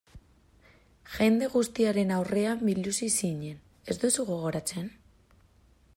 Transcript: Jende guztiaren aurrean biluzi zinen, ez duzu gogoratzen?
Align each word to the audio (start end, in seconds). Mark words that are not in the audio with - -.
Jende 1.15 1.49
guztiaren 1.55 2.15
aurrean 2.17 2.65
biluzi 2.71 3.11
zinen, 3.19 3.63
ez 3.95 3.97
duzu 4.07 4.29
gogoratzen? 4.31 4.93